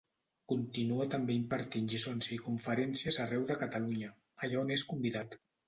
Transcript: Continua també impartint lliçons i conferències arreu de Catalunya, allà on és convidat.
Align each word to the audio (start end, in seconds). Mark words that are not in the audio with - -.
Continua 0.51 1.05
també 1.15 1.35
impartint 1.39 1.91
lliçons 1.91 2.31
i 2.37 2.41
conferències 2.47 3.21
arreu 3.27 3.47
de 3.53 3.61
Catalunya, 3.63 4.13
allà 4.49 4.61
on 4.67 4.77
és 4.81 4.91
convidat. 4.95 5.41